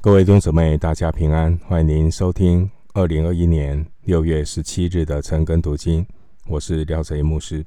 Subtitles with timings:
[0.00, 1.58] 各位弟兄姊妹，大家平安！
[1.66, 6.06] 欢迎您收听二零二一年六月十七日的晨更读经，
[6.46, 7.66] 我是廖泽牧师。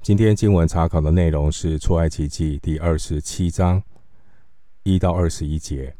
[0.00, 3.82] 今天经文查考的内容是出埃及记第二十七章
[4.84, 5.96] 一到二十一节。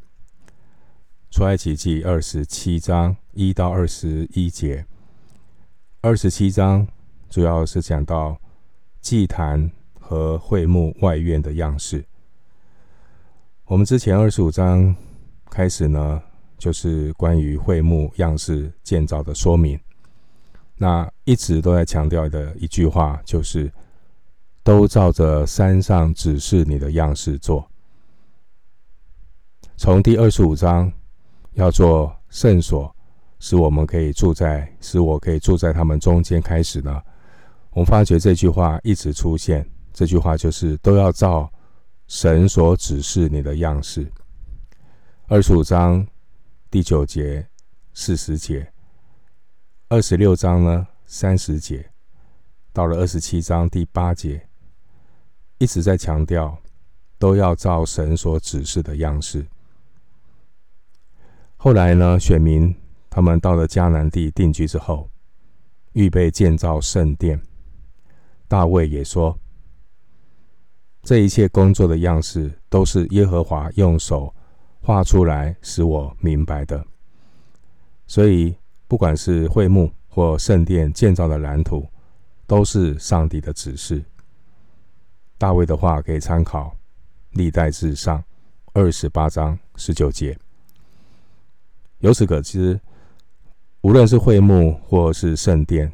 [1.32, 4.86] 出埃及记二十七章一到二十一节，
[6.00, 6.86] 二十七章
[7.28, 8.40] 主要是讲到
[9.00, 9.68] 祭坛
[9.98, 12.04] 和会幕外院的样式。
[13.64, 14.94] 我们之前二十五章。
[15.54, 16.20] 开始呢，
[16.58, 19.78] 就是关于会幕样式建造的说明。
[20.76, 23.72] 那一直都在强调的一句话，就是
[24.64, 27.64] 都照着山上指示你的样式做。
[29.76, 30.92] 从第二十五章
[31.52, 32.92] 要做圣所，
[33.38, 37.00] 使我们可以住在，使我可以住在他们中间开始呢，
[37.70, 39.64] 我们发觉这句话一直出现。
[39.92, 41.48] 这句话就是都要照
[42.08, 44.10] 神所指示你的样式。
[45.26, 46.06] 二十五章
[46.70, 47.48] 第九节、
[47.94, 48.70] 四十节，
[49.88, 51.90] 二十六章呢三十节，
[52.74, 54.46] 到了二十七章第八节，
[55.56, 56.58] 一直在强调
[57.18, 59.46] 都要照神所指示的样式。
[61.56, 62.76] 后来呢，选民
[63.08, 65.08] 他们到了迦南地定居之后，
[65.92, 67.40] 预备建造圣殿。
[68.46, 69.40] 大卫也说，
[71.02, 74.34] 这一切工作的样式都是耶和华用手。
[74.84, 76.84] 画出来使我明白的，
[78.06, 78.54] 所以
[78.86, 81.88] 不管是会幕或圣殿建造的蓝图，
[82.46, 84.04] 都是上帝的指示。
[85.38, 86.66] 大卫的话可以参考
[87.30, 88.18] 《历代志上》
[88.74, 90.38] 二十八章十九节。
[92.00, 92.78] 由此可知，
[93.80, 95.90] 无论是会幕或是圣殿，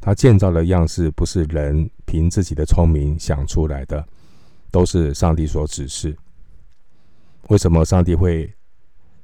[0.00, 4.02] 它建造的样式不是人凭自己的聪明想出来的，
[4.70, 6.16] 都是上帝所指示。
[7.48, 8.54] 为什么上帝会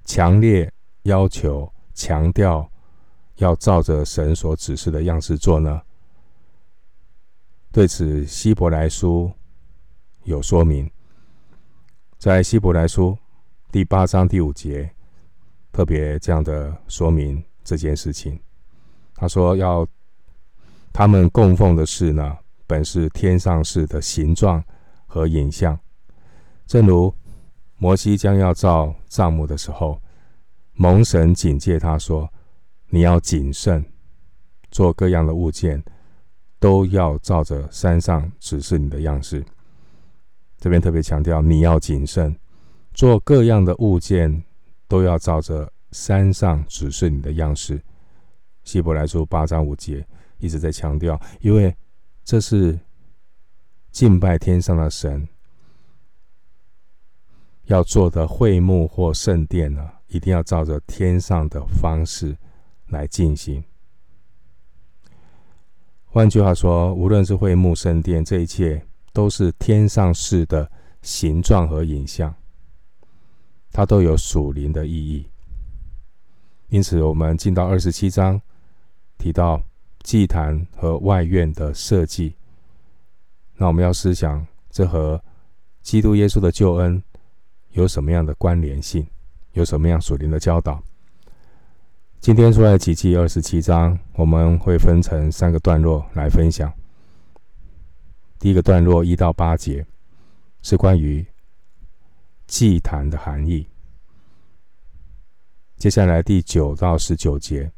[0.05, 0.71] 强烈
[1.05, 2.69] 要求、强调
[3.37, 5.81] 要照着神所指示的样式做呢？
[7.71, 9.31] 对此，希伯来书
[10.25, 10.91] 有说明，
[12.19, 13.17] 在希伯来书
[13.71, 14.91] 第八章第五节，
[15.71, 18.39] 特别这样的说明这件事情。
[19.15, 19.87] 他说：“要
[20.93, 24.63] 他们供奉的事呢，本是天上事的形状
[25.07, 25.79] 和影像，
[26.67, 27.15] 正如。”
[27.79, 30.01] 摩西将要造帐幕的时候，
[30.75, 32.29] 蒙神警戒他说
[32.91, 33.85] ：“你要谨慎，
[34.71, 35.83] 做各样的物件，
[36.59, 39.45] 都要照着山上指示你的样式。”
[40.59, 42.37] 这边特别强调，你要谨慎，
[42.93, 44.43] 做各样的物件，
[44.89, 47.81] 都要照着山上指示你的样式。
[48.65, 50.05] 希伯来书八章五节
[50.39, 51.73] 一直在强调，因为
[52.25, 52.77] 这是
[53.93, 55.29] 敬拜天上的神。
[57.69, 62.35] 要做的会幕或圣殿呢，一定要照着天上的方式
[62.87, 63.63] 来进行。
[66.07, 70.71] 换句话说，无论是会幕、圣殿，这一切都是天上式的
[71.03, 72.35] 形状和影像，
[73.71, 75.27] 它都有属灵的意义。
[76.71, 78.41] 因此，我们进到二十七章，
[79.19, 79.63] 提到
[80.03, 82.35] 祭坛和外院的设计，
[83.57, 85.23] 那我们要思想，这和
[85.83, 87.03] 基督耶稣的救恩。
[87.73, 89.07] 有什么样的关联性？
[89.53, 90.83] 有什么样属灵的教导？
[92.21, 96.73] 今天出埃及记二十七章，我们会分成三个段落来分享。
[98.39, 99.87] 第一个段落一到八节
[100.63, 101.25] 是关于
[102.47, 103.67] 祭坛的含义。
[105.77, 107.71] 接下来第九到十九节，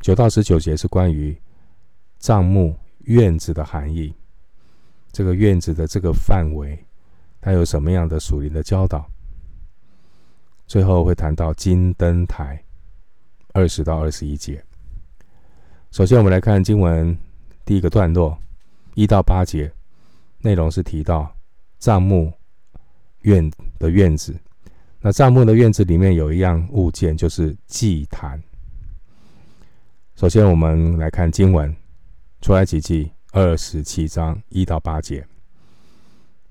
[0.00, 1.36] 九到十九节是关于
[2.18, 4.14] 帐幕院子的含义。
[5.12, 6.84] 这个院子的这个范围，
[7.40, 9.08] 它有什么样的属灵的教导？
[10.68, 12.62] 最后会谈到金灯台，
[13.54, 14.62] 二十到二十一节。
[15.90, 17.16] 首先，我们来看经文
[17.64, 18.38] 第一个段落，
[18.94, 19.72] 一到八节，
[20.42, 21.34] 内容是提到
[21.78, 22.30] 帐幕
[23.22, 24.38] 院的院子。
[25.00, 28.38] 那帐幕的院子里面有一样物件，就是祭坛。
[30.16, 31.74] 首先，我们来看经文，
[32.42, 35.26] 出埃及记二十七章一到八节。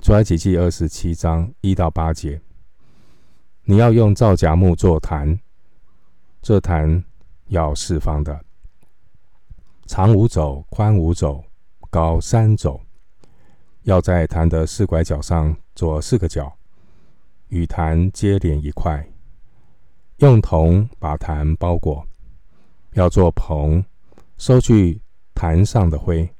[0.01, 2.41] 出埃及记二十七章一到八节。
[3.69, 5.37] 你要用皂荚木做坛，
[6.41, 7.03] 这坛
[7.47, 8.39] 要四方的，
[9.87, 11.43] 长五肘，宽五肘，
[11.89, 12.79] 高三肘。
[13.83, 16.57] 要在坛的四拐角上做四个角，
[17.49, 19.05] 与坛接连一块。
[20.19, 22.07] 用铜把坛包裹，
[22.93, 23.83] 要做棚，
[24.37, 25.01] 收去
[25.35, 26.33] 坛上的灰，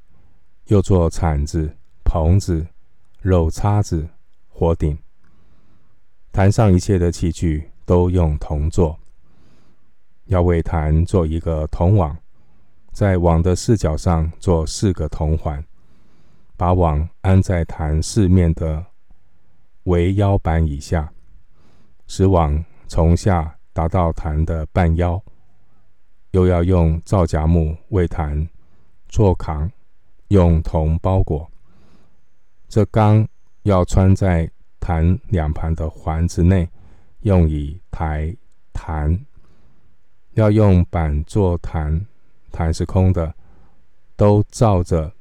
[0.68, 1.76] 又做铲子、
[2.06, 2.66] 棚子、
[3.20, 4.08] 肉叉子、
[4.48, 4.98] 火顶。
[6.38, 8.96] 坛上一切的器具都用铜做。
[10.26, 12.16] 要为坛做一个铜网，
[12.92, 15.66] 在网的四角上做四个铜环，
[16.56, 18.86] 把网安在坛四面的
[19.86, 21.12] 围腰板以下，
[22.06, 25.20] 使网从下达到坛的半腰。
[26.34, 28.48] 又要用皂荚木为坛
[29.10, 29.72] 做扛，
[30.28, 31.50] 用铜包裹。
[32.68, 33.28] 这纲
[33.64, 34.48] 要穿在
[34.80, 36.70] 坛两旁的环子内，
[37.22, 38.36] 用以抬
[38.74, 39.20] 坛。
[40.34, 42.06] 要用板做坛，
[42.52, 43.34] 坛是空的，
[44.16, 45.12] 都照着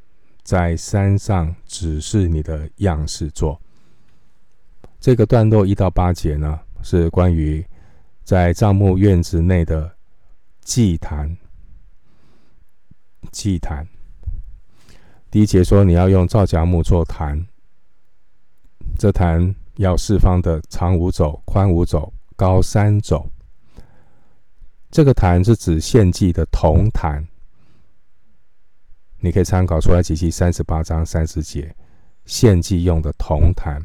[0.42, 3.58] 在山上指示你的样式做。
[5.00, 7.64] 这个段落一到八节呢，是关于
[8.24, 9.90] 在帐幕院子内的
[10.60, 11.34] 祭坛。
[13.32, 13.86] 祭坛
[15.30, 17.46] 第一节说，你要用皂荚木做坛，
[18.98, 23.28] 这坛要四方的，长五肘，宽五肘，高三肘。
[24.90, 27.26] 这个坛是指献祭的铜坛，
[29.20, 31.74] 你可以参考出来，几期三十八章三十节，
[32.24, 33.84] 献祭用的铜坛，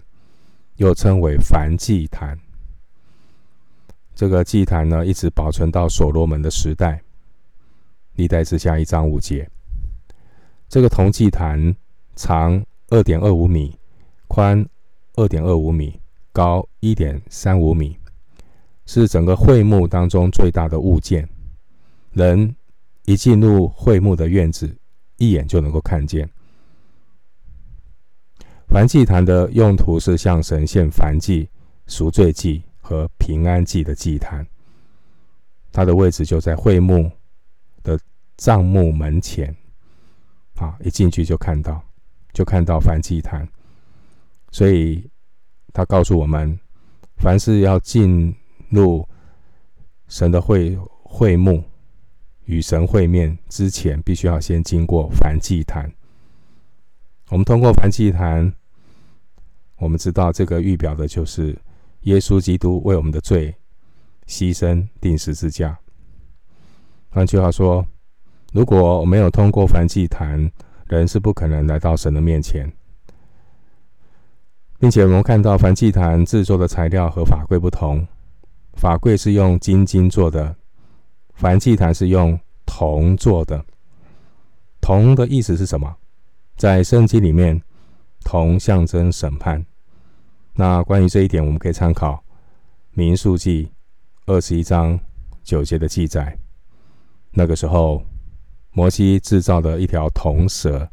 [0.78, 2.40] 又称为燔祭坛。
[4.16, 7.02] 这个祭坛呢，一直保存到所罗门的时代。
[8.16, 9.50] 历代志下一章五节，
[10.70, 11.76] 这个铜祭坛
[12.16, 13.76] 长二点二五米，
[14.28, 14.64] 宽
[15.16, 16.00] 二点二五米，
[16.32, 17.98] 高一点三五米。
[18.88, 21.30] 是整个会幕当中最大的物件，
[22.12, 22.54] 人
[23.06, 24.76] 一进入会幕的院子，
[25.18, 26.30] 一眼就能够看见。
[28.68, 31.48] 燔祭坛的用途是向神献燔祭、
[31.88, 34.46] 赎罪祭和平安祭的祭坛。
[35.72, 37.10] 它的位置就在会幕
[37.84, 37.98] 的
[38.36, 39.56] 帐幕门前，
[40.56, 41.82] 啊，一进去就看到，
[42.34, 43.48] 就看到燔祭坛。
[44.52, 45.10] 所以
[45.74, 46.60] 他告诉我们，
[47.16, 48.36] 凡是要进
[48.70, 49.08] 入
[50.08, 51.64] 神的会会幕，
[52.46, 55.92] 与神会面之前，必须要先经过燔祭坛。
[57.30, 58.54] 我们通过燔祭坛，
[59.78, 61.58] 我们知道这个预表的就是
[62.02, 63.56] 耶稣基督为我们的罪
[64.28, 65.80] 牺牲钉十字架。
[67.10, 67.86] 换句话说，
[68.52, 70.52] 如果没有通过燔祭坛，
[70.88, 72.70] 人是不可能来到神的面前，
[74.82, 78.04] 并且我们看到梵祭坛制作的材料和法柜不同。
[78.74, 80.56] 法柜是用金金做的，
[81.36, 83.64] 梵祭坛是用铜做的。
[84.82, 85.96] 铜的意思是什么？
[86.58, 87.62] 在圣经里面，
[88.26, 89.64] 铜象征审判。
[90.56, 92.24] 那关于这一点，我们可以参考
[92.94, 93.72] 民数记
[94.26, 95.00] 二十一章
[95.44, 96.36] 九节的记载。
[97.30, 98.04] 那个时候，
[98.72, 100.90] 摩西制造了一条铜蛇，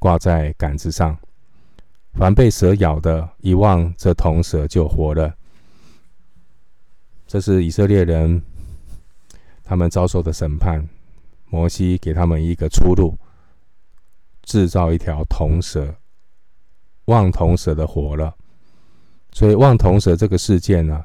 [0.00, 1.16] 挂在杆子上，
[2.14, 5.34] 凡被蛇咬的，一望这铜蛇就活了。
[7.26, 8.42] 这是以色列人
[9.64, 10.86] 他们遭受的审判，
[11.46, 13.16] 摩西给他们一个出路，
[14.42, 15.94] 制造一条铜蛇，
[17.06, 18.34] 望铜蛇的活了。
[19.32, 21.02] 所以望铜蛇这个事件呢，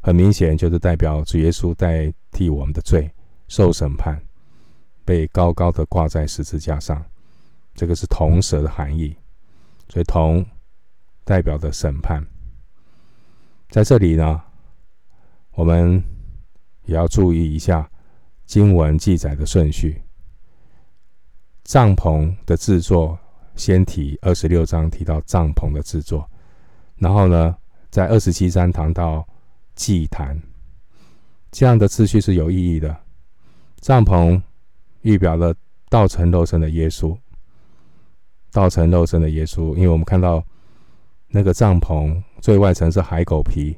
[0.00, 3.10] 很明显就是代表主耶稣代替我们的罪
[3.48, 4.18] 受审判，
[5.04, 7.04] 被高高的挂在十字架上。
[7.74, 9.14] 这个是铜蛇的含义，
[9.88, 10.44] 所以铜
[11.24, 12.26] 代表的审判，
[13.70, 14.42] 在这里呢。
[15.52, 16.00] 我们
[16.84, 17.90] 也要注意一下
[18.46, 20.00] 经文记载的顺序。
[21.64, 23.18] 帐篷的制作，
[23.56, 26.30] 先提二十六章提到帐篷的制作，
[26.94, 27.56] 然后呢，
[27.90, 29.26] 在二十七章谈到
[29.74, 30.40] 祭坛，
[31.50, 32.96] 这样的次序是有意义的。
[33.80, 34.40] 帐篷
[35.00, 35.52] 预表了
[35.88, 37.18] 道成肉身的耶稣，
[38.52, 40.44] 道成肉身的耶稣，因为我们看到
[41.28, 43.76] 那个帐篷最外层是海狗皮。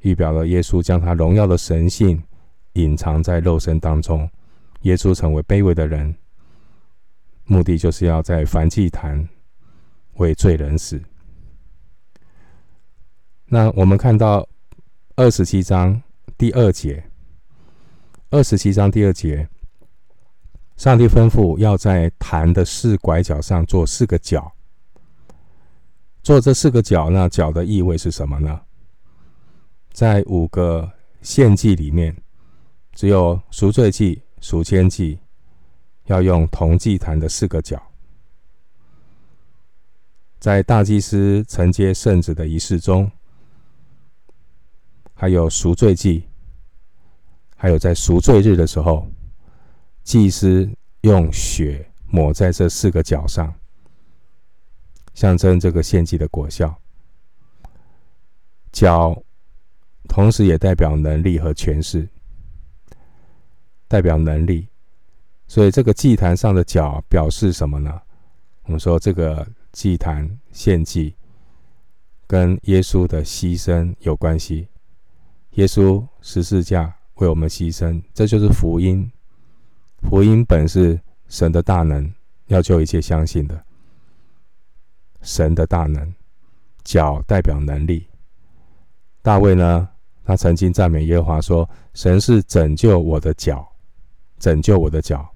[0.00, 2.22] 预表了耶稣将他荣耀的神性
[2.72, 4.28] 隐藏在肉身当中，
[4.82, 6.14] 耶稣成为卑微的人，
[7.44, 9.28] 目的就是要在燔祭坛
[10.14, 11.02] 为罪人死。
[13.44, 14.48] 那我们看到
[15.16, 16.02] 二十七章
[16.38, 17.04] 第二节，
[18.30, 19.46] 二十七章第二节，
[20.80, 24.50] 上帝吩咐要在坛的四拐角上做四个角，
[26.22, 28.58] 做这四个角，那角的意味是什么呢？
[29.92, 32.16] 在五个献祭里面，
[32.94, 35.18] 只有赎罪祭、赎愆祭
[36.06, 37.78] 要用铜祭坛的四个角。
[40.38, 43.12] 在大祭司承接圣子的仪式中，
[45.12, 46.24] 还有赎罪祭，
[47.54, 49.06] 还有在赎罪日的时候，
[50.02, 50.70] 祭司
[51.02, 53.54] 用血抹在这四个角上，
[55.14, 56.78] 象征这个献祭的果效。
[58.72, 59.22] 角。
[60.08, 62.08] 同时也代表能力和权势，
[63.86, 64.66] 代表能力。
[65.46, 68.02] 所以这个祭坛上的角表示什么呢？
[68.64, 71.14] 我们说这个祭坛献祭
[72.26, 74.66] 跟耶稣的牺牲有关系。
[75.50, 79.08] 耶稣十字架为我们牺牲，这就是福音。
[80.02, 82.12] 福音本是神的大能，
[82.46, 83.64] 要救一切相信的。
[85.22, 86.14] 神的大能，
[86.82, 88.06] 脚代表能力。
[89.22, 89.88] 大卫呢，
[90.24, 93.70] 他曾经赞美耶和华说：“神是拯救我的脚，
[94.38, 95.28] 拯救我的脚。”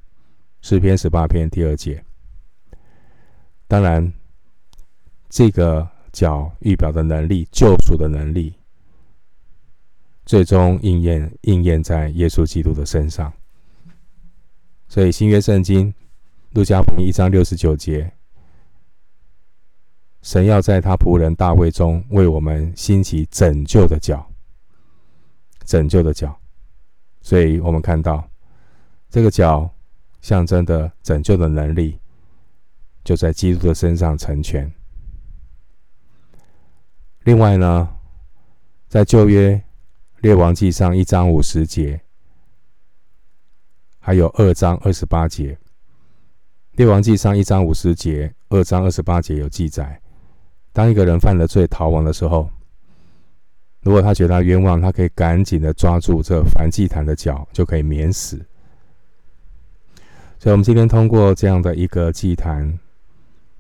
[0.63, 2.03] 诗篇十八篇第二节。
[3.69, 4.11] 当然，
[5.29, 8.55] 这个脚预表的能力，救赎的能力，
[10.25, 13.31] 最终应验应验在耶稣基督的身上。
[14.95, 15.93] 所以新约圣经
[16.53, 18.13] 路加福音一章六十九节。
[20.23, 24.25] 神要在他仆人大卫中为我们兴起拯救的脚，
[25.65, 26.39] 拯救的脚，
[27.23, 28.31] 所以我们看到
[29.11, 29.69] 这个脚
[30.21, 31.99] 象征的拯救的能力，
[33.03, 34.73] 就在基督的身上成全。
[37.25, 37.97] 另外呢，
[38.87, 39.61] 在旧约
[40.21, 42.01] 列王记上一章五十节，
[44.07, 45.57] 还有二章二十八节，
[46.73, 49.99] 列王记上一章五十节，二章二十八节有记载。
[50.75, 52.51] 当一个人犯了罪逃亡的时候，
[53.81, 58.37] 如果他觉得他冤枉，他可以赶紧的抓住这燔祭坛的脚，就可以免死。
[60.39, 62.79] 所以，我们今天通过这样的一个祭坛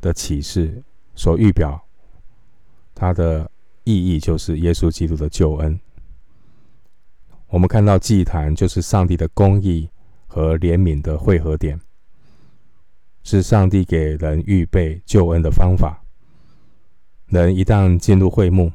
[0.02, 0.82] 的启示，
[1.14, 1.82] 所预表
[2.94, 3.50] 它的
[3.84, 5.80] 意义，就是耶稣基督的救恩。
[7.46, 9.88] 我们看到祭坛就是上帝的公义
[10.34, 11.80] 和怜悯的汇合点，
[13.22, 16.02] 是上帝给人预备救恩的方法。
[17.26, 18.72] 人一旦进入会幕，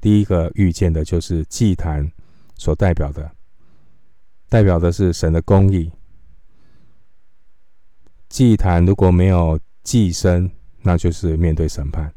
[0.00, 2.08] 第一个遇见的就是祭坛
[2.54, 3.28] 所代表的，
[4.48, 5.90] 代表的是神的公义。
[8.28, 10.48] 祭坛如果没有祭牲，
[10.82, 12.14] 那就是面对审判。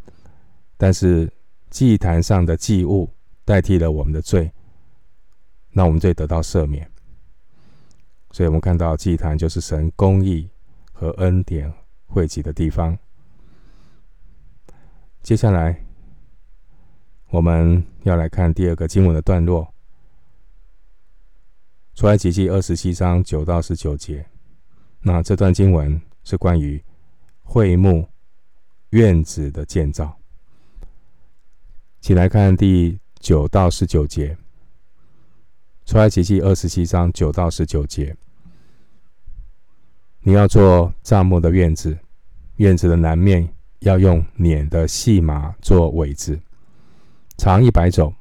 [0.78, 1.28] 但是
[1.72, 3.12] 祭坛上的祭物
[3.44, 4.52] 代替了我们的罪，
[5.72, 6.88] 那我们就得到赦免。
[8.32, 10.50] 所以我们看到祭坛就是神公义
[10.92, 11.74] 和恩典
[12.08, 12.98] 汇集的地方。
[15.22, 15.86] 接下来，
[17.30, 19.74] 我们要来看第二个经文的段落，
[21.94, 24.26] 出埃及记二十七章九到十九节。
[25.02, 26.84] 那这段经文是关于
[27.42, 28.08] 会幕
[28.92, 30.18] 院子的建造。
[32.00, 34.38] 请来看第九到十九节，
[35.90, 38.16] 出埃及记二十七章九到十九节。
[40.20, 41.98] 你要做帐幕的院子，
[42.58, 43.50] 院子的南面。
[43.80, 46.38] 要用捻的细麻做苇子，
[47.38, 48.14] 长一百肘。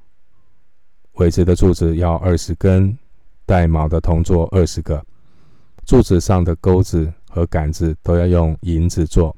[1.15, 2.97] 苇子的柱子要二十根，
[3.45, 5.05] 带卯的铜做二十个。
[5.85, 9.37] 柱子上的钩子和杆子都要用银子做。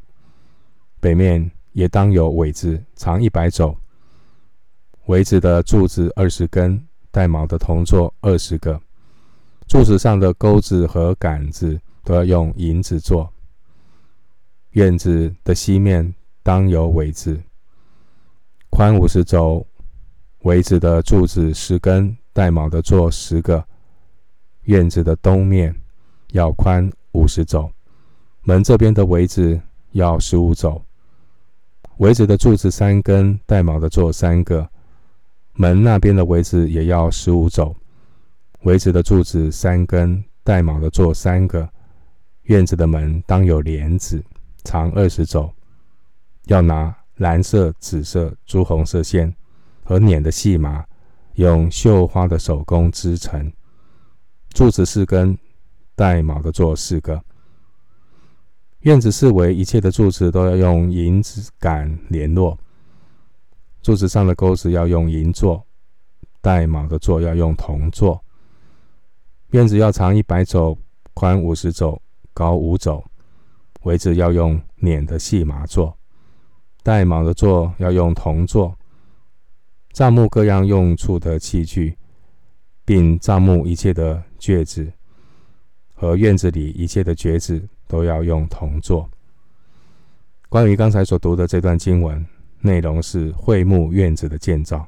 [1.00, 3.76] 北面也当有苇子，长一百肘。
[5.06, 8.80] 苇子的柱子二十根，带卯的铜座二十个。
[9.66, 13.32] 柱子上的钩子和杆子都要用银子做。
[14.70, 17.40] 院子的西面当有苇子，
[18.68, 19.66] 宽五十肘，
[20.42, 23.64] 围子的柱子十根，带卯的座十个。
[24.64, 25.74] 院子的东面
[26.32, 27.70] 要宽五十肘，
[28.42, 29.60] 门这边的围子
[29.92, 30.80] 要十五肘，
[31.96, 34.68] 围子的柱子三根，带卯的座三个。
[35.60, 37.76] 门那边的围子也要十五肘，
[38.62, 41.68] 围子的柱子三根，带卯的座三个。
[42.44, 44.24] 院子的门当有帘子。
[44.64, 45.52] 长二十肘，
[46.46, 49.36] 要拿蓝色、紫色、朱红色线
[49.84, 50.82] 和捻的细麻，
[51.34, 53.52] 用绣花的手工织成。
[54.54, 55.36] 柱子四根，
[55.94, 57.22] 带卯的座四个。
[58.78, 62.58] 院子四围一切的柱子都要用银子杆联络，
[63.82, 65.64] 柱子上的钩子要用银做，
[66.40, 68.22] 带卯的座要用铜做。
[69.50, 70.78] 院子要长一百肘，
[71.14, 72.00] 宽五十肘，
[72.34, 73.02] 高五肘。
[73.84, 75.96] 围子要用捻的细麻做，
[76.82, 78.76] 带卯的座要用铜做。
[79.92, 81.96] 帐幕各样用处的器具，
[82.84, 84.92] 并帐幕一切的橛子
[85.94, 89.08] 和院子里一切的橛子，都要用铜做。
[90.50, 92.24] 关于刚才所读的这段经文，
[92.60, 94.86] 内容是会幕院子的建造。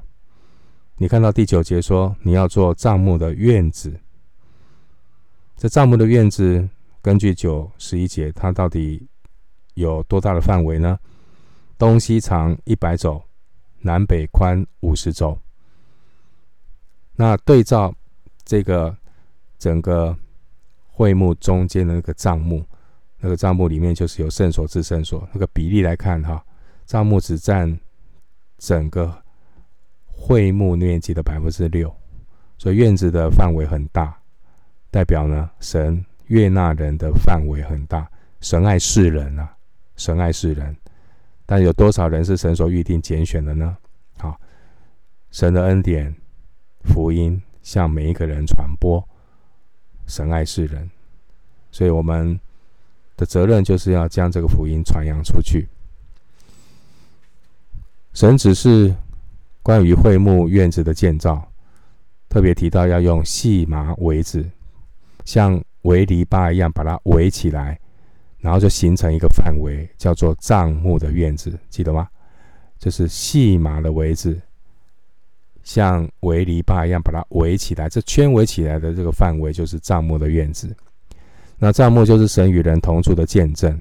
[0.97, 3.93] 你看到第九节说，你要做帐幕的院子。
[5.57, 6.67] 这帐幕的院子。
[7.01, 9.05] 根据九十一节，它到底
[9.73, 10.97] 有多大的范围呢？
[11.77, 13.21] 东西长一百肘，
[13.81, 15.37] 南北宽五十肘。
[17.17, 17.93] 那对照
[18.45, 18.95] 这个
[19.59, 20.17] 整个
[20.87, 22.65] 会幕中间的那个帐幕，
[23.19, 26.41] 那个帐幕里面就是有圣所、至圣所，那个比例来看哈，
[26.85, 27.79] 帐幕只占
[28.57, 29.23] 整个
[30.05, 31.93] 会幕面积的百分之六，
[32.57, 34.17] 所以院子的范围很大，
[34.91, 38.09] 代表呢神悦纳人的范围很大，
[38.41, 39.55] 神爱世人啊，
[39.95, 40.75] 神爱世人，
[41.45, 43.77] 但有多少人是神所预定拣选的呢？
[44.17, 44.39] 好，
[45.31, 46.15] 神的恩典。
[46.85, 49.01] 福音向每一个人传播，
[50.05, 50.91] 神爱世人，
[51.71, 52.37] 所以我们
[53.15, 55.69] 的责任就是要将这个福音传扬出去。
[58.13, 58.93] 神只是
[59.61, 61.45] 关于会幕院子的建造，
[62.29, 64.43] 特别提到要用细麻围子，
[65.25, 67.79] 像围篱笆一样把它围起来，
[68.39, 72.07] 然后就形成一个范围，叫做帐幕的院子，记得吗？
[72.77, 74.39] 就是细麻的围子。
[75.63, 80.75] 像围篱笆一样把它围起来，这圈围起来的这个范围就是帐幕的院子。
[81.57, 83.79] 那帐幕就是神与人同住的见证。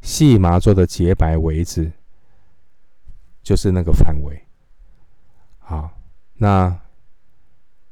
[0.00, 1.90] 细麻做的洁白围子
[3.42, 4.40] 就是那个范围。
[5.58, 5.90] 好，
[6.34, 6.76] 那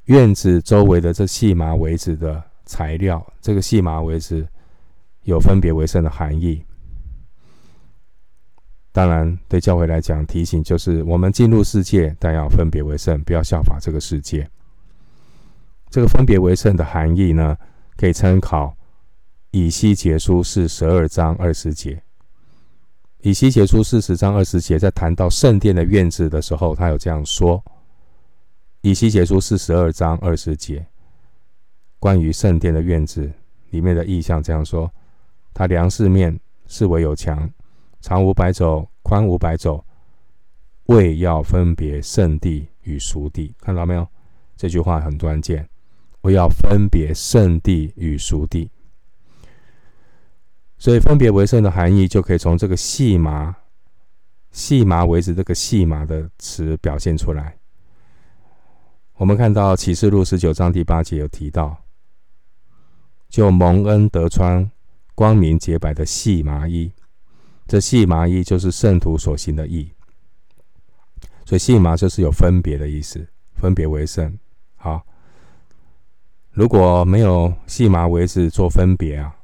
[0.04, 4.46] 院子周围的这细麻围子的材料，这个细麻围子
[5.22, 6.64] 有分别为圣的含义。
[8.92, 14.50] 当然，对教会来讲，提醒就是我们进入世界，但要分别为圣，不要效法这个世界。
[15.88, 17.56] 这个分别为圣的含义呢，
[17.96, 18.76] 可以参考
[19.52, 22.02] 以西结书四十二章二十节。
[23.22, 27.62] 以西结书四十章二十节在谈到圣殿的院子的时候，他有这样说：
[28.80, 30.86] 以西结书四十二章二十节，
[31.98, 33.30] 关于圣殿的院子
[33.70, 34.90] 里面的意象这样说：
[35.52, 37.50] 他量四面，四围有墙。
[38.00, 39.84] 长五百肘，宽五百肘，
[40.84, 44.08] 为要分别圣地与属地，看到没有？
[44.56, 45.68] 这句话很关键。
[46.22, 48.70] 为要分别圣地与属地，
[50.80, 53.54] 所以分别为圣的含义就可以从这个细麻、
[54.50, 57.54] 细麻为止这个细麻的词表现出来。
[59.16, 61.76] 我们看到启示录十九章第八节有提到，
[63.28, 64.70] 就蒙恩得穿
[65.14, 66.90] 光明洁白的细麻衣。
[67.66, 69.92] 这细麻衣就是圣徒所行的义，
[71.44, 74.34] 所以细麻就是有分别的意思，分别为圣。
[74.76, 75.04] 好，
[76.52, 79.36] 如果没有细麻为止做分别啊，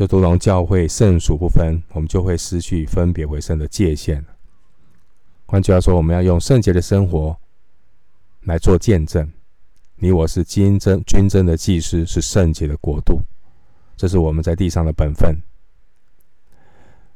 [0.00, 4.24] 就如同教会圣属不分，我们就会失去分别为圣的界限。
[5.44, 7.36] 换句话说，我们要用圣洁的生活
[8.44, 9.30] 来做见证，
[9.96, 13.20] 你我是金真君真的祭司，是圣洁的国度，
[13.94, 15.36] 这是我们在地上的本分。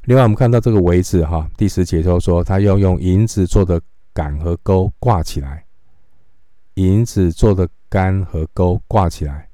[0.03, 3.81] 另外，我们看到这个围子，哈，第十节就说，他要用银子做的
[4.13, 5.65] 杆和钩挂起来，
[6.75, 9.49] 银子做的杆和钩挂起来。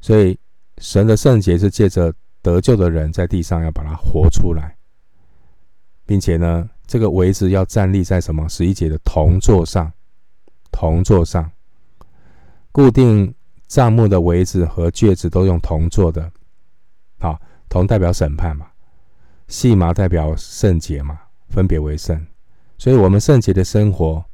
[0.00, 0.38] 所以，
[0.78, 4.76] 神的圣洁是借着得救的人在地上要把它活出来，
[6.04, 8.48] 并且呢，这个围子要站立在什么？
[8.48, 9.92] 十一节的铜座上，
[10.70, 11.50] 铜座上，
[12.72, 13.34] 固定
[13.66, 16.30] 帐幕的围子和橛子都用铜做的，
[17.18, 18.66] 好，铜代表审判嘛。
[19.46, 22.26] 细麻代表圣洁嘛，分别为圣，
[22.78, 24.24] 所以我们圣洁的生活，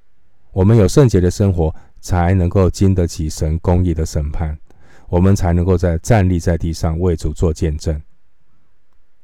[0.53, 4.57] 我们有圣洁的生活，才能够经得起神公义的审判，
[5.11, 8.01] 我们才能够在站立在地上为主做见证。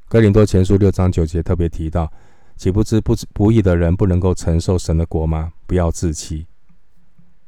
[0.09, 2.12] 哥林多前书六章九节特别提到，
[2.57, 5.53] 岂不知不不义的人不能够承受神的国吗？
[5.64, 6.44] 不要自欺。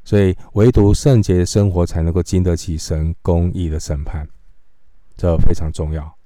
[0.05, 4.27] 所以唯独圣洁的生活才能够经得起神公义的审判，
[5.17, 6.17] 这非常重要。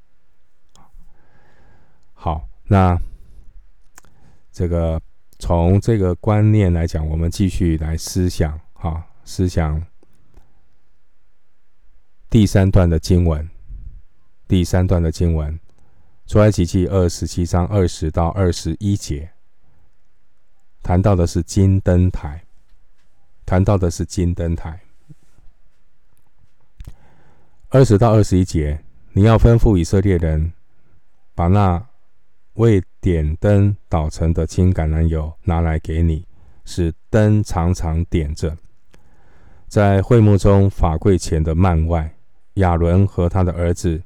[2.12, 2.96] 好，那
[4.53, 5.01] 这个
[5.38, 9.83] 从这个观念来讲，我们继续来思想，哈，思想
[12.33, 13.47] 第三段的经文。
[14.49, 15.61] 第三段的经文，
[16.27, 19.33] 出埃及记二十七章二十到二十一节，
[20.83, 22.45] 谈到的是金灯台，
[23.45, 24.81] 谈到的是金灯台。
[27.68, 30.55] 二十到二十一节，你要吩咐以色列人
[31.35, 31.87] 把那。
[32.55, 36.27] 为点灯捣成的轻橄榄油拿来给你，
[36.66, 38.57] 使灯常常点着。
[39.68, 42.14] 在会幕中法柜前的幔外，
[42.54, 44.02] 亚伦和他的儿子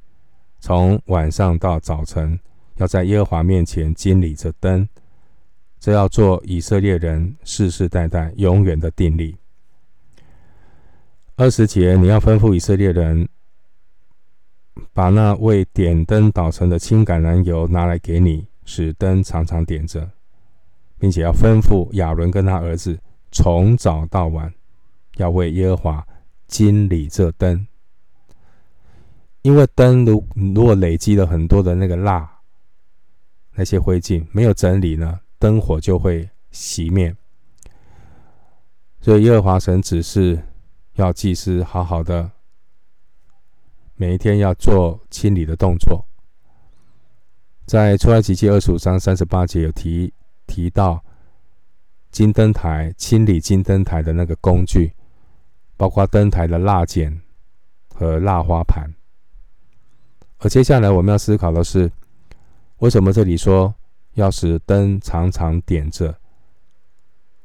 [0.59, 2.39] 从晚上到早晨，
[2.75, 4.87] 要在耶和华面前经理这灯，
[5.79, 9.35] 这要做以色列人世世代代永远的定例。
[11.35, 13.27] 二十节，你要吩咐以色列人。
[14.93, 20.07] 把那为点灯捣成的轻橄榄油拿来给你，使灯常常点着，
[20.99, 22.99] 并且要吩咐亚伦跟他儿子
[23.31, 24.53] 从早到晚
[25.15, 26.07] 要为耶和华
[26.47, 27.65] 经理这灯，
[29.41, 32.29] 因为灯如如果累积了很多的那个蜡，
[33.53, 37.15] 那些灰烬没有整理呢，灯火就会熄灭。
[38.99, 40.41] 所以耶和华神指示
[40.95, 42.29] 要祭司好好的
[43.95, 46.05] 每一天要做清理的动作。
[47.65, 50.13] 在出埃及记二十五章三十八节有提
[50.45, 51.03] 提到
[52.11, 54.93] 金灯台清理金灯台的那个工具，
[55.77, 57.21] 包括灯台的蜡剪
[57.93, 58.91] 和蜡花盘。
[60.39, 61.91] 而接下来我们要思考的是，
[62.77, 63.73] 为什么这里说
[64.13, 66.17] 要使灯常常点着？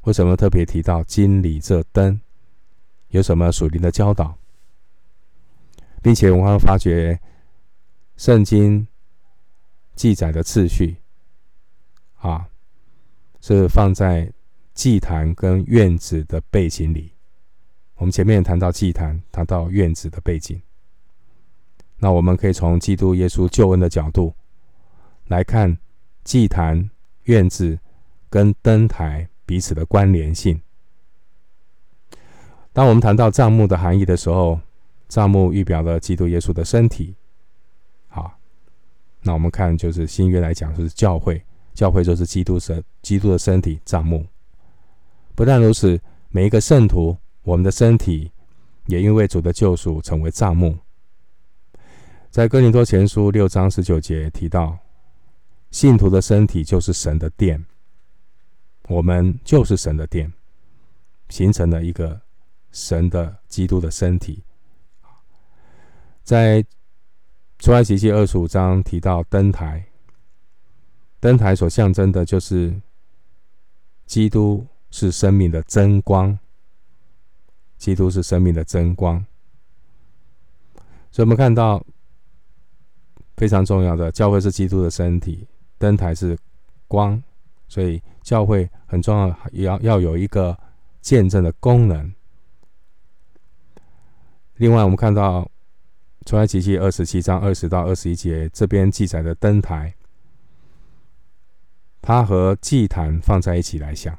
[0.02, 2.20] 为什么特别提到经理这灯？
[3.08, 4.36] 有什么属灵的教导？
[6.02, 7.20] 并且我们会发觉
[8.16, 8.86] 圣经。
[9.94, 10.96] 记载的次序，
[12.16, 12.48] 啊，
[13.42, 14.32] 是放在
[14.72, 17.12] 祭坛跟院子的背景里。
[17.96, 20.60] 我们前面谈到祭坛，谈到院子的背景。
[22.04, 24.34] 那我们可以从基督耶稣救恩的角度
[25.28, 25.78] 来看
[26.24, 26.90] 祭坛、
[27.26, 27.78] 院子
[28.28, 30.60] 跟灯台彼此的关联性。
[32.72, 34.58] 当我们谈到帐幕的含义的时候，
[35.08, 37.14] 帐幕预表了基督耶稣的身体。
[38.08, 38.36] 好
[39.20, 41.40] 那我们看，就是新约来讲，就是教会，
[41.72, 44.26] 教会就是基督身，基督的身体，帐幕。
[45.36, 48.32] 不但如此，每一个圣徒，我们的身体
[48.86, 50.76] 也因为主的救赎成为帐幕。
[52.32, 54.78] 在哥林多前书六章十九节提到，
[55.70, 57.62] 信徒的身体就是神的殿，
[58.88, 60.32] 我们就是神的殿，
[61.28, 62.18] 形成了一个
[62.70, 64.42] 神的基督的身体。
[66.22, 66.64] 在
[67.58, 69.84] 出埃及记二十五章提到灯台，
[71.20, 72.74] 灯台所象征的就是
[74.06, 76.38] 基督是生命的真光，
[77.76, 79.22] 基督是生命的真光。
[81.10, 81.84] 所以，我们看到
[83.42, 85.44] 非常重要的，教会是基督的身体，
[85.76, 86.38] 灯台是
[86.86, 87.20] 光，
[87.66, 90.56] 所以教会很重要，要要有一个
[91.00, 92.14] 见证的功能。
[94.58, 95.50] 另外，我们看到。
[96.24, 99.92] 出埃及记二十七章二十到二十一节，这边记载的灯台，
[102.00, 104.16] 它和祭坛放在一起来想。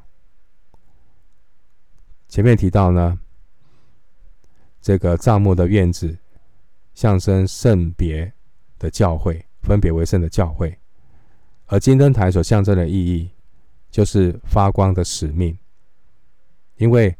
[2.27, 3.17] 前面提到呢，
[4.81, 6.17] 这个帐幕的院子
[6.93, 8.33] 象征圣别
[8.83, 10.69] 的教会，分别为圣的教会；
[11.67, 13.29] 而金灯台所象征的意义，
[13.89, 15.57] 就是发光的使命。
[16.75, 17.15] 因为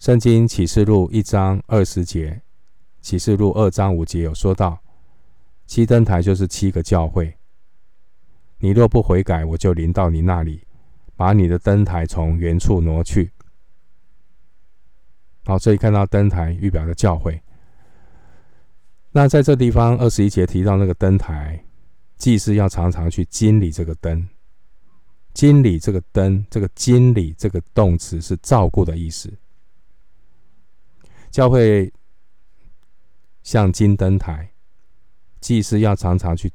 [0.00, 2.42] 圣经启示录一章二十节。
[3.00, 4.80] 启示录二章五节有说到，
[5.66, 7.36] 七灯台就是七个教会。
[8.58, 10.64] 你若不悔改，我就临到你那里，
[11.16, 13.30] 把你的灯台从原处挪去。
[15.44, 17.40] 好，这里看到灯台预表的教会。
[19.12, 21.64] 那在这地方二十一节提到那个灯台，
[22.16, 24.28] 祭司要常常去经理这个灯，
[25.32, 29.32] 经理这个灯，这个经理这个动词是照顾的意思。
[31.30, 31.92] 教会。
[33.44, 34.52] 像金灯台，
[35.40, 36.48] 祭司要常常去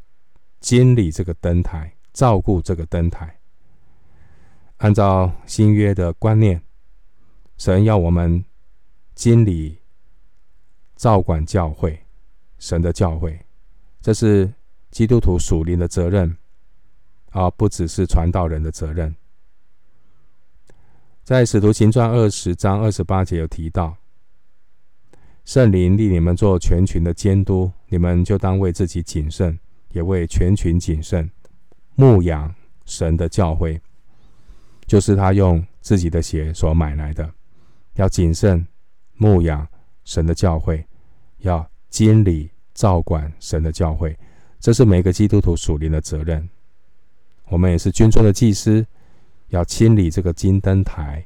[0.62, 3.41] 经理这个灯台，照顾这个灯台。
[4.78, 6.63] 按照新约的观念，
[7.58, 8.41] 神要我们
[9.15, 9.80] 经理、
[10.96, 12.07] 照管教会，
[12.60, 13.39] 神的教诲，
[14.02, 14.54] 这是
[14.91, 16.38] 基督徒属灵的责任，
[17.32, 19.15] 而不只是传道人的责任。
[21.24, 23.96] 在使徒行传二十章二十八节有提到。
[25.43, 29.58] 圣灵立你们做全群的监督，你们就当为自己谨慎，
[29.93, 31.32] 也为全群谨慎，
[31.96, 32.54] 牧养
[32.86, 33.80] 神的教诲，
[34.86, 37.34] 就是他用自己的血所买来的。
[37.93, 38.67] 要谨慎
[39.13, 39.65] 牧养
[40.04, 40.84] 神的教诲，
[41.38, 44.17] 要经理照管神的教会，
[44.60, 46.47] 这是每个基督徒属灵的责任。
[47.50, 48.86] 我们也是军中的祭司，
[49.50, 51.26] 要清理这个金灯台，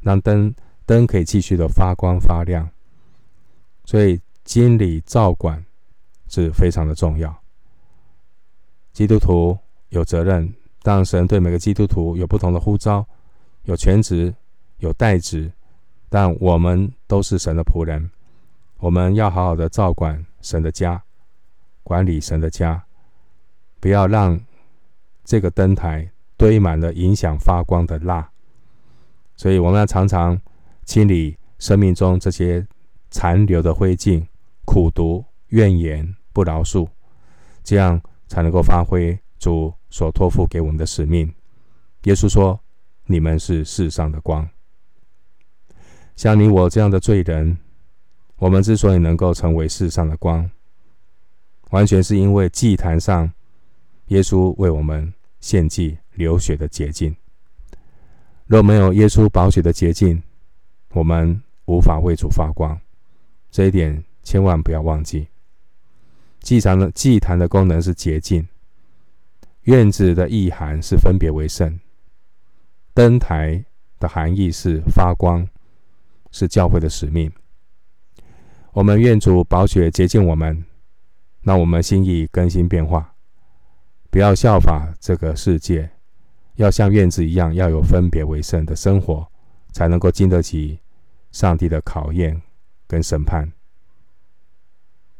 [0.00, 0.54] 让灯
[0.84, 2.68] 灯可以继续的发光发亮。
[3.84, 5.64] 所以，经理照管
[6.28, 7.34] 是非常的重要。
[8.92, 9.56] 基督徒
[9.90, 10.52] 有责任，
[10.82, 13.06] 当然神对每个基督徒有不同的呼召，
[13.64, 14.34] 有全职，
[14.78, 15.52] 有代职，
[16.08, 18.10] 但我们都是神的仆人，
[18.84, 21.02] 我们要好好的照管神的家，
[21.82, 22.84] 管理神的家，
[23.80, 24.38] 不要让
[25.24, 28.28] 这个灯台堆满了影响发光的蜡。
[29.36, 30.38] 所以，我们要常常
[30.84, 32.66] 清理生命中这些。
[33.10, 34.26] 残留的灰烬、
[34.64, 36.88] 苦毒、怨言、不饶恕，
[37.62, 41.32] 这样才能够发挥主所托付给我们的使命。
[42.02, 42.58] 耶稣说
[43.06, 44.48] ：“你们是世上的光。”
[46.16, 47.56] 像你我这样的罪人，
[48.36, 50.50] 我们之所以能够成为世上的光，
[51.70, 53.32] 完全是因为祭坛上
[54.06, 57.14] 耶稣为我们献祭流血的洁净。
[58.46, 60.22] 若没有耶稣宝血的洁净，
[60.90, 62.78] 我们无法为主发光。
[63.50, 65.26] 这一点千万不要忘记。
[66.40, 68.46] 祭坛的祭坛的功能是洁净，
[69.62, 71.80] 院子的意涵是分别为圣，
[72.92, 73.64] 灯台
[73.98, 75.48] 的含义是发光，
[76.30, 77.32] 是教会的使命。
[78.74, 80.64] 我们愿主宝血洁净我们，
[81.42, 83.14] 让我们心意更新变化，
[84.10, 85.88] 不要效法这个世界，
[86.56, 89.24] 要像院子一样，要有分别为圣的生活，
[89.70, 90.80] 才能够经得起
[91.30, 92.42] 上帝的考验
[92.88, 93.48] 跟审判。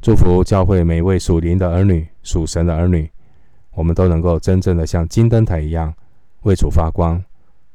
[0.01, 3.09] 祝福教会每位属灵的儿女、属神的儿女，
[3.71, 5.95] 我们都能够真正的像金灯台一样
[6.43, 7.25] 为主发光，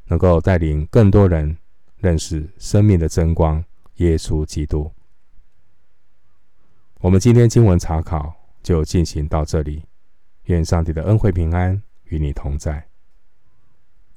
[0.07, 1.57] 能够带领更多人
[1.95, 3.63] 认识生命的真光——
[3.95, 4.91] 耶稣基督。
[7.01, 9.85] 我们今天经文查考就进行到这里，
[10.47, 12.88] 愿上帝的恩惠平安与你同在。